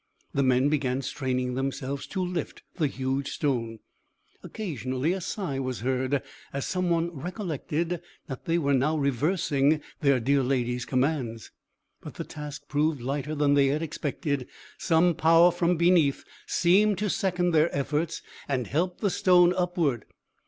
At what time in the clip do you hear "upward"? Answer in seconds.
19.55-20.05